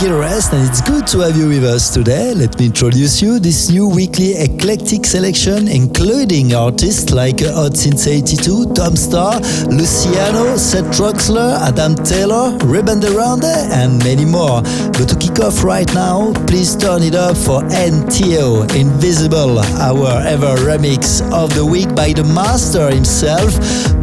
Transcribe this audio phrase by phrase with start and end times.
[0.00, 2.34] Welcome along, it's me, Gil Everest, and it's good to have you with us today.
[2.34, 8.72] Let me introduce you this new weekly eclectic selection, including artists like Odd Since 82,
[8.74, 14.62] Tom Staar, Luciano, Seth Troxler, Adam Taylor, Ruben de Ronde, and many more.
[14.62, 20.56] But to kick off right now, please turn it up for NTO, Invisible, our ever
[20.64, 23.54] remix of the week by the master himself,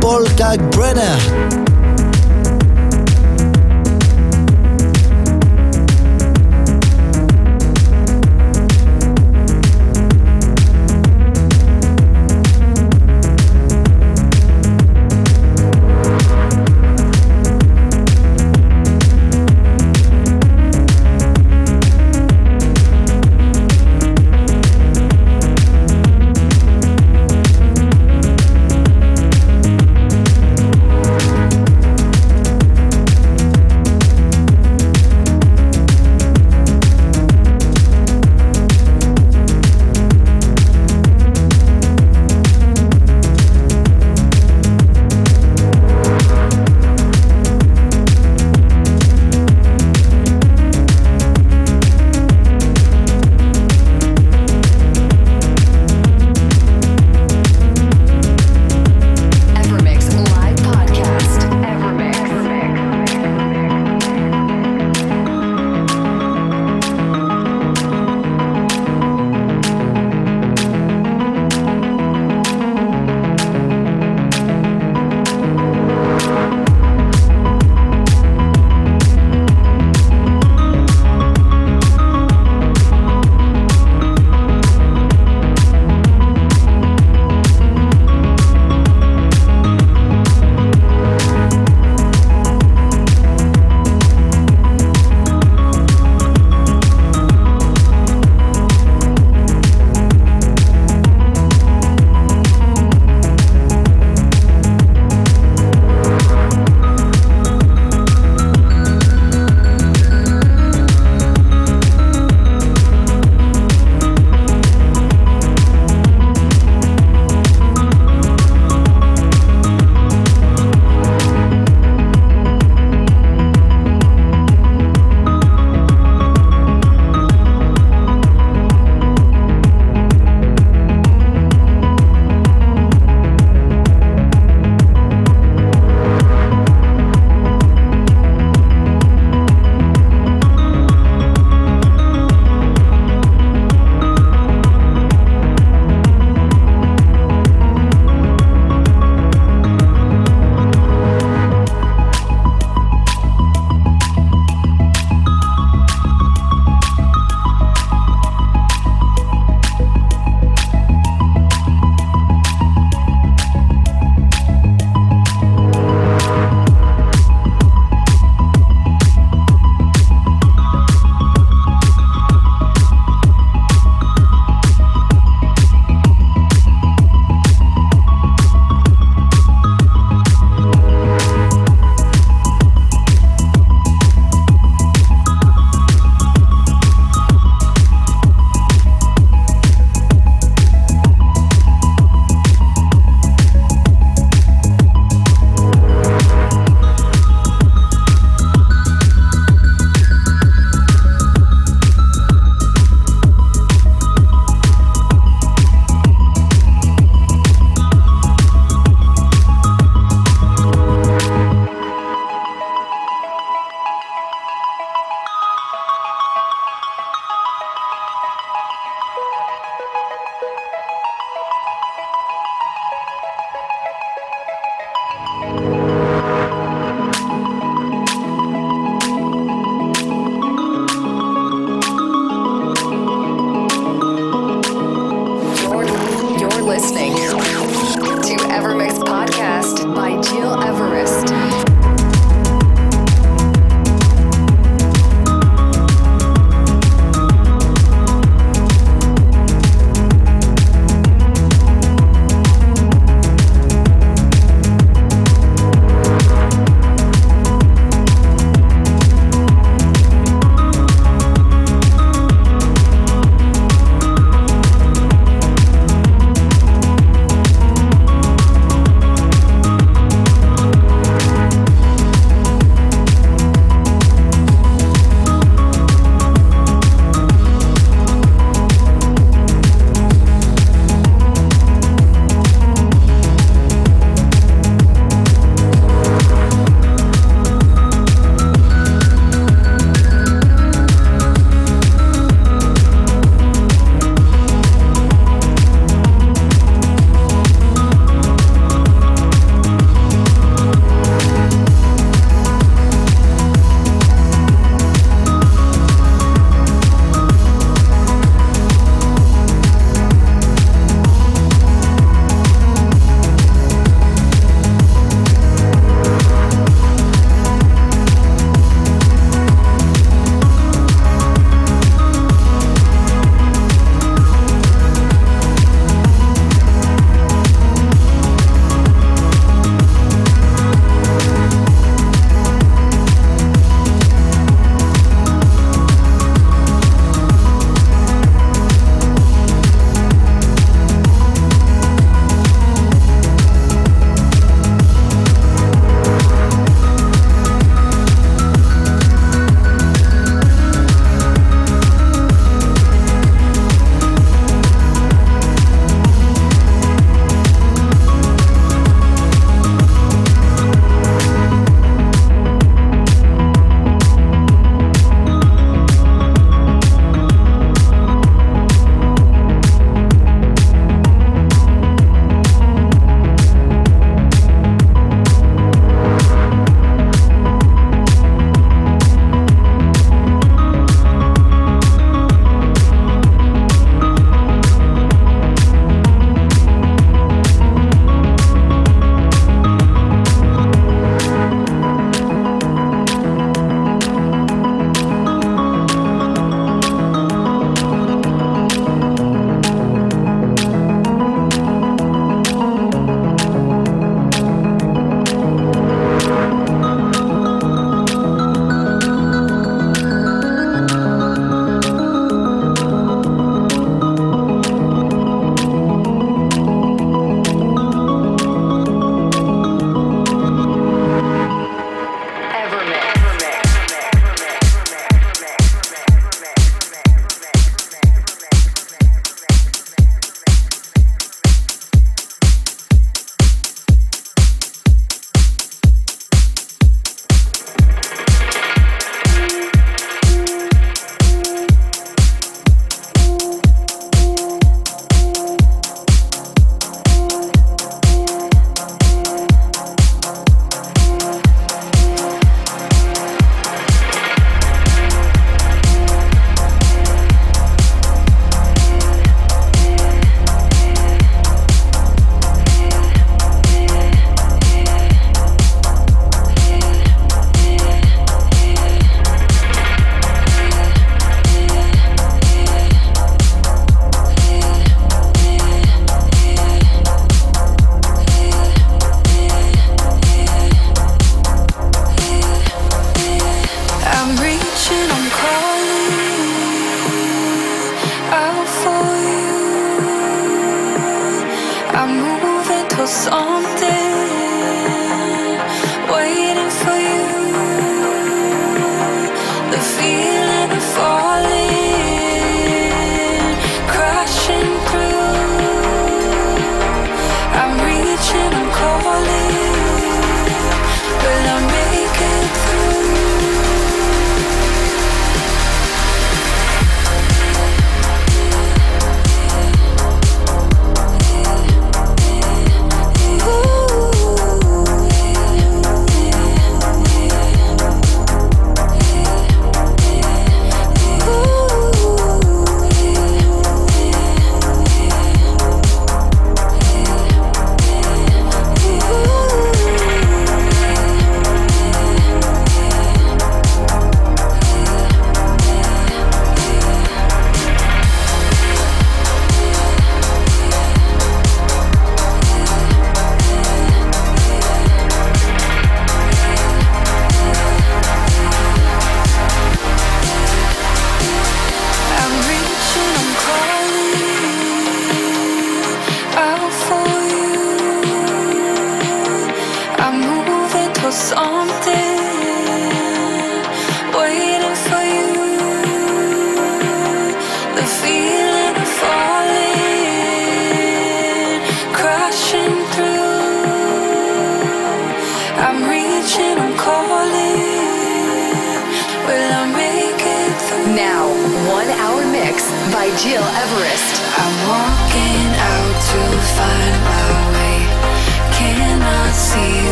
[0.00, 1.73] Paul Kalkbrenner.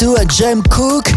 [0.00, 1.09] Since 82 and Jem Bugging,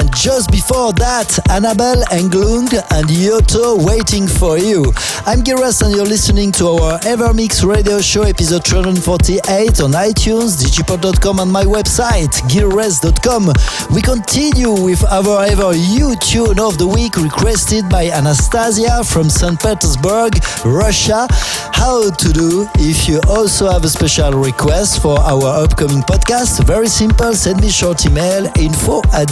[0.00, 4.84] and just before that, Annabel Englund and Yotto Waiting for You.
[5.26, 11.40] I'm Giras and you're listening to our Evermix radio show episode 348 on iTunes, digipod.com
[11.40, 13.52] and my website, giras.com.
[13.94, 19.60] We continue with our ever U tune of the week requested by Anastasia from St.
[19.60, 20.32] Petersburg,
[20.64, 21.26] Russia.
[21.72, 26.64] How to do if you also have a special request for our upcoming podcast?
[26.64, 29.28] Very simple, send me short email info at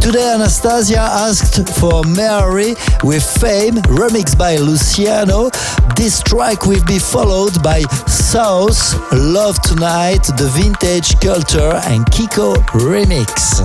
[0.00, 2.74] Today Anastasia asked for Mary
[3.04, 5.50] with Fame, remixed by Luciano.
[5.94, 13.60] This track will be followed by Shouse, Love Tonight, the Vintage Culture and Kiko remix.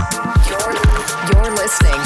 [0.46, 0.76] You're,
[1.32, 2.02] you're listening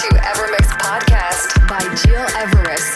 [0.00, 2.89] to Evermix Podcast by Gil Everest.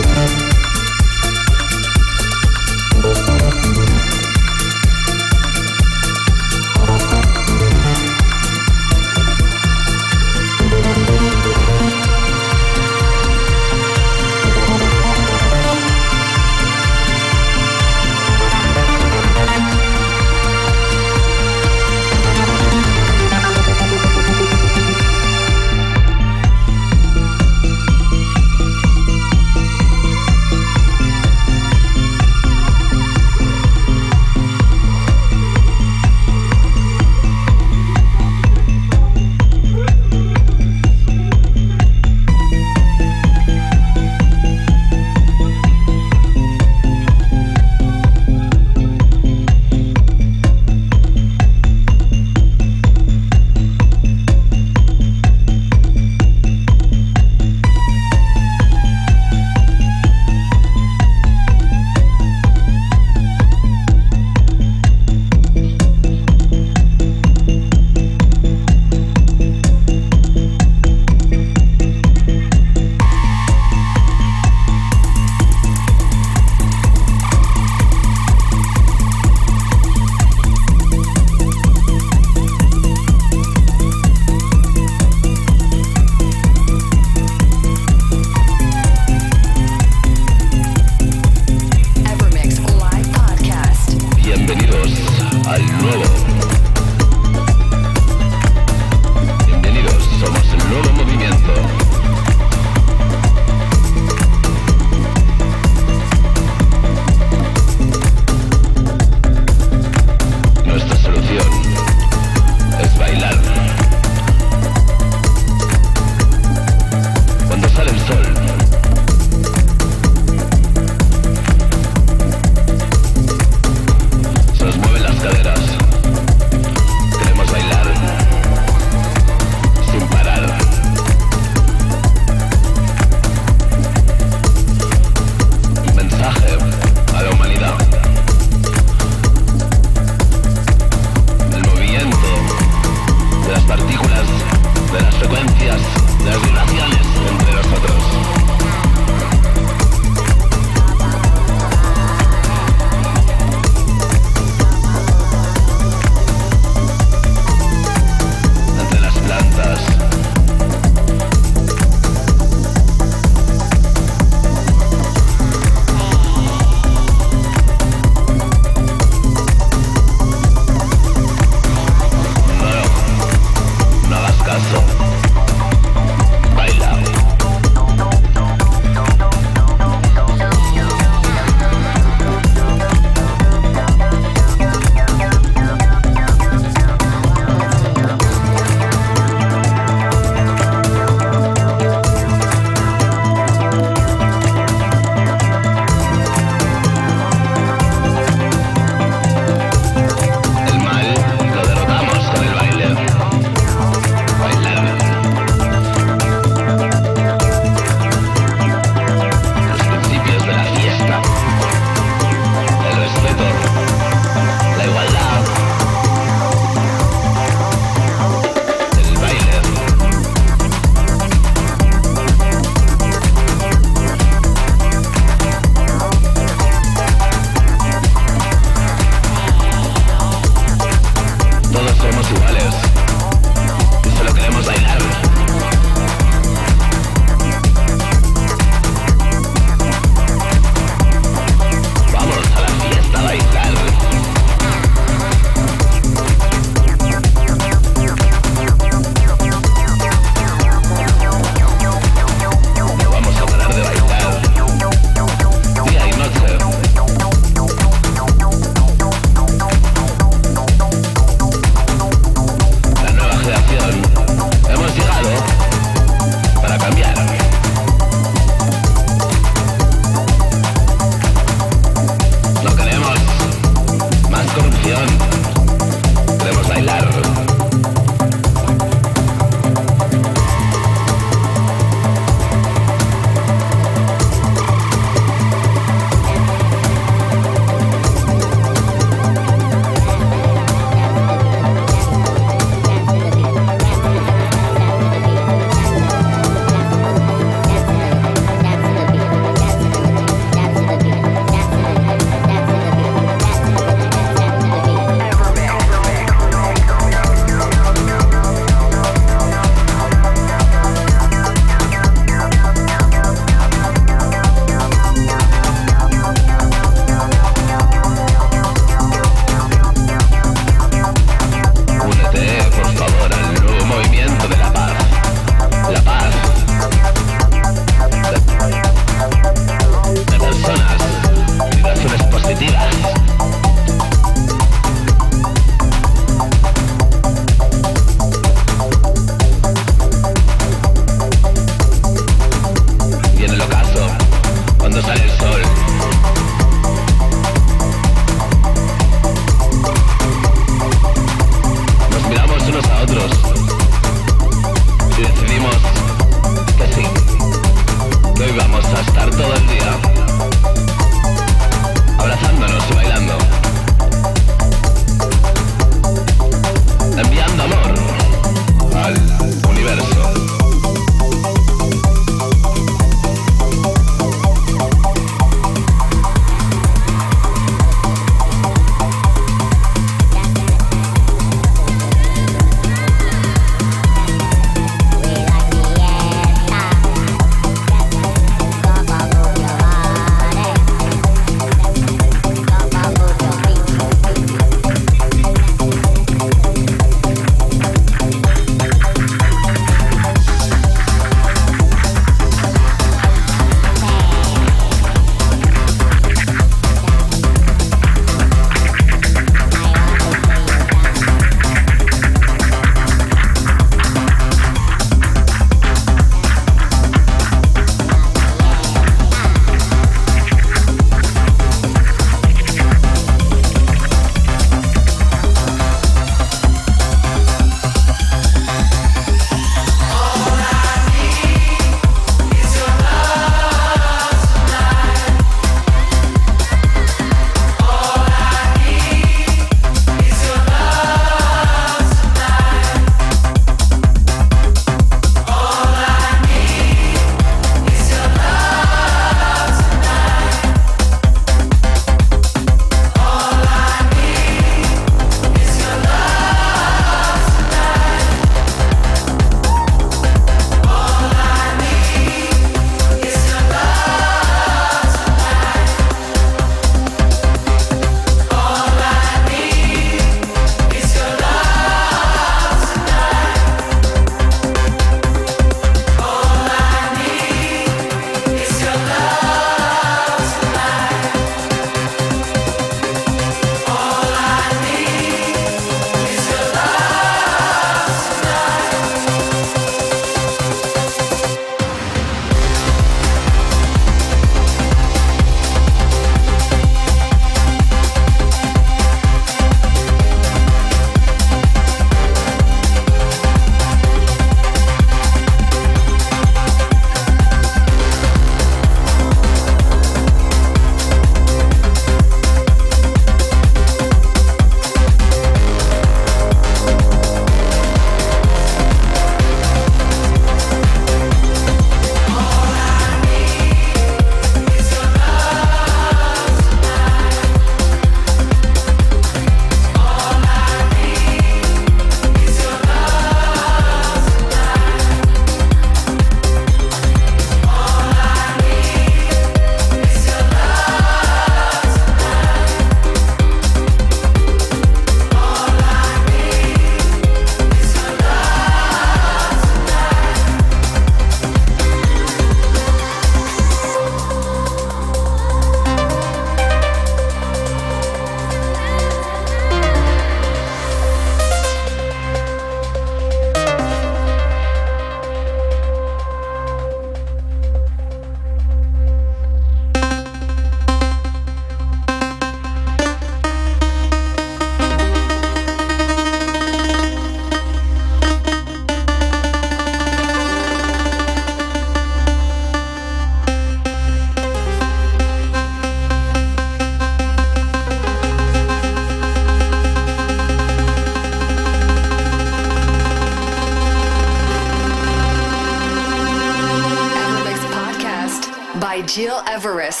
[599.51, 600.00] Everest.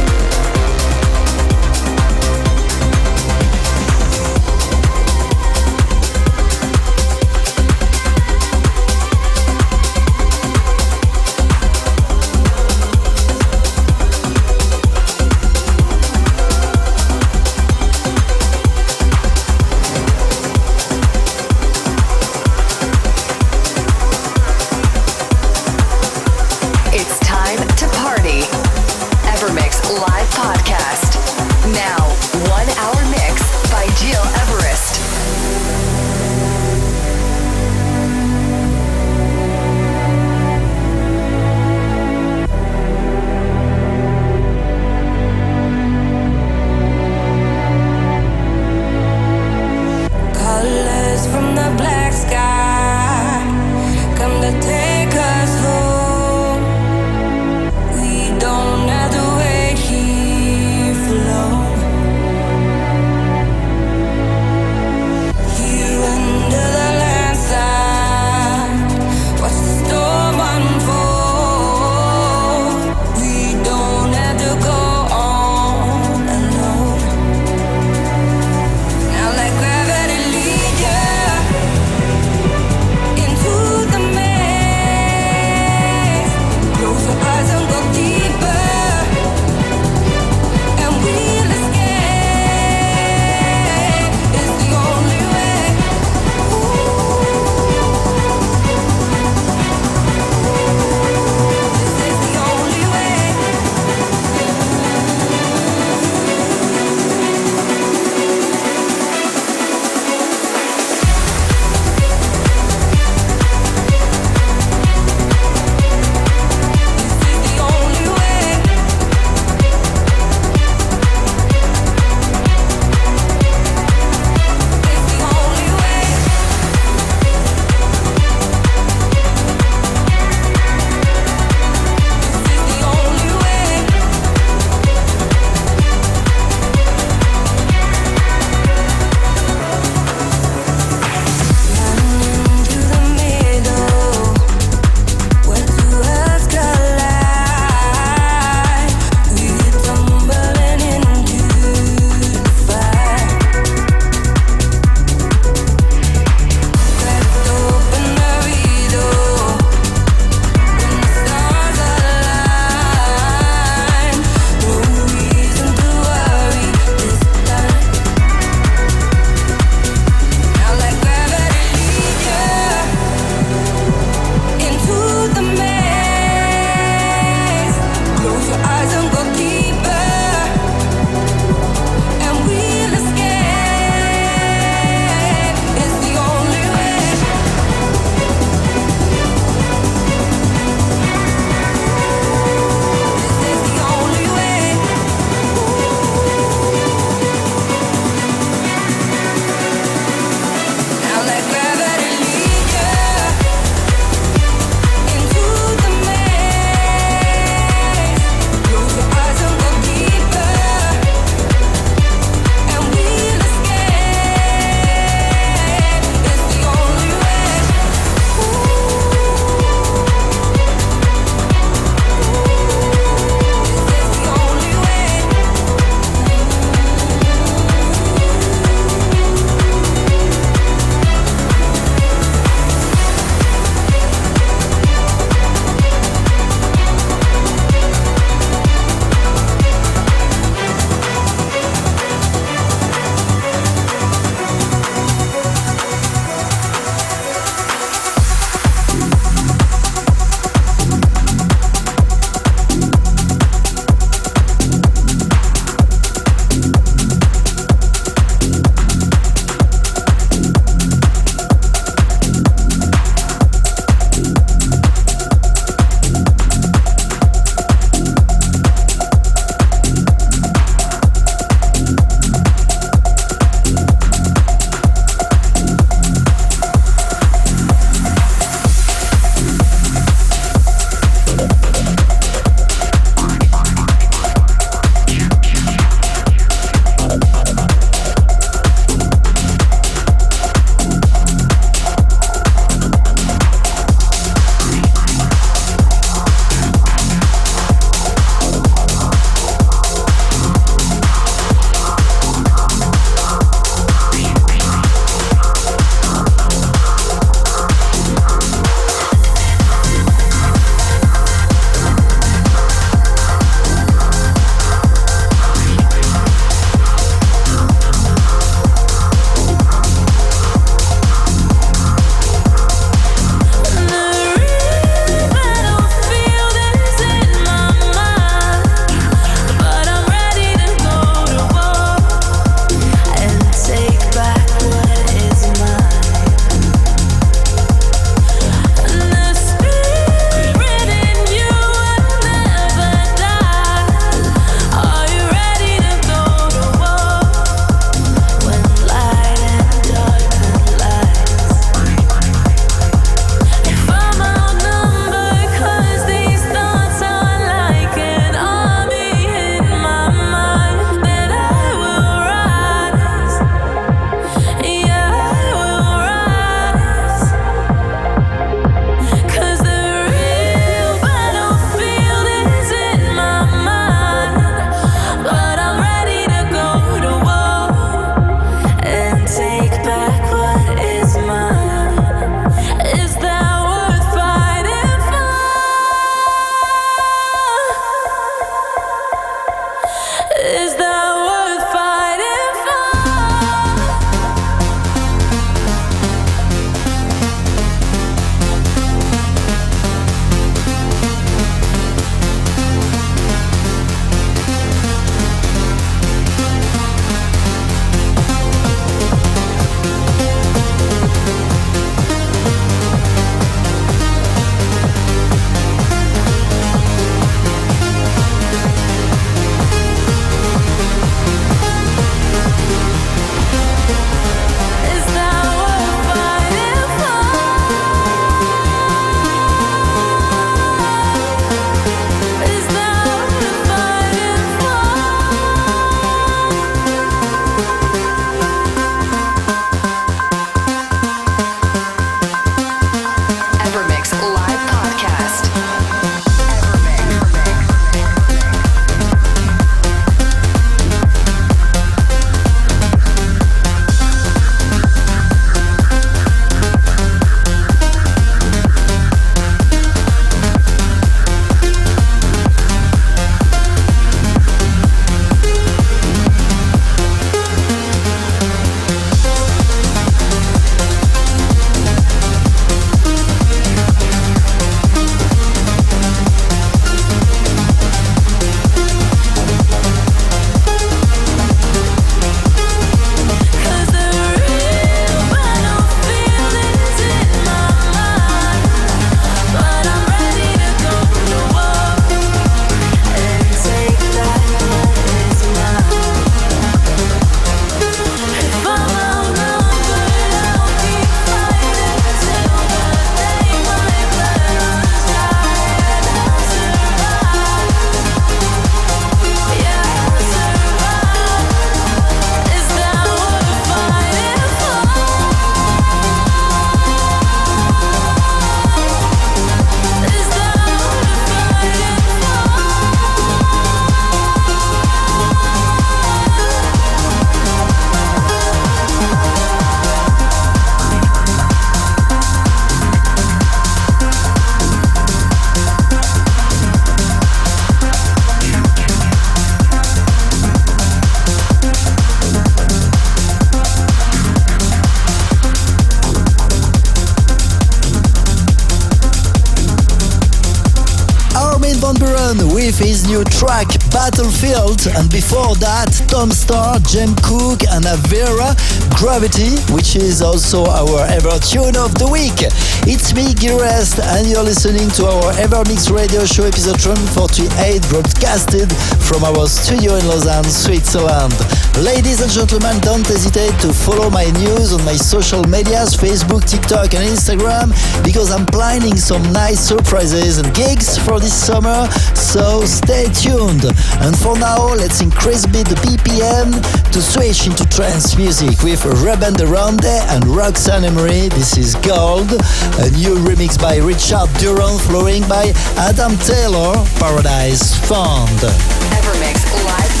[554.87, 558.57] And before that, Tom Staar, Jem Cook and Avera
[559.01, 562.37] Gravity, which is also our Ever Tune of the Week.
[562.85, 566.77] It's me, Rest, and you're listening to our EverMix Radio Show episode
[567.09, 568.69] 48, broadcasted
[569.01, 571.33] from our studio in Lausanne, Switzerland.
[571.81, 576.93] Ladies and gentlemen, don't hesitate to follow my news on my social medias Facebook, TikTok,
[576.93, 577.73] and Instagram
[578.05, 583.65] because I'm planning some nice surprises and gigs for this summer, so stay tuned.
[584.05, 586.53] And for now, let's increase a bit the BPM
[586.93, 591.29] to switch into trance music with Ruben de Ronde and Roxanne Emery.
[591.29, 598.39] This is Gold, a new remix by Richard Durand, flowing by Adam Taylor, Paradise Fund.
[598.39, 600.00] EverMix Live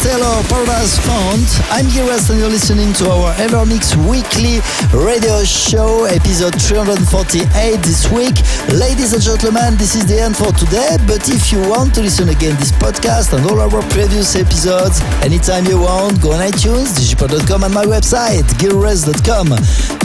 [0.00, 1.44] Taylor, Paradise Font.
[1.68, 4.64] I'm Gil Everest and you're listening to our EverMix weekly
[4.96, 7.44] radio show, episode 348
[7.84, 8.32] this week.
[8.72, 12.30] Ladies and gentlemen, this is the end for today, but if you want to listen
[12.30, 17.64] again this podcast and all our previous episodes, anytime you want, go on iTunes, digipod.com
[17.64, 19.50] and my website, gileverest.com.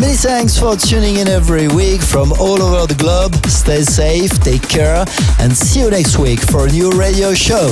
[0.02, 3.34] Many thanks for tuning in every week from all over the globe.
[3.48, 5.06] Stay safe, take care,
[5.40, 7.72] and see you next week for a new radio show.